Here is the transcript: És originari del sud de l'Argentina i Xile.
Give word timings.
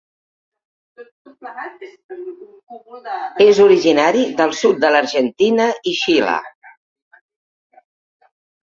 És 3.47 3.61
originari 3.69 4.25
del 4.41 4.57
sud 4.63 4.83
de 4.87 4.93
l'Argentina 4.97 5.71
i 5.95 5.99
Xile. 6.03 6.39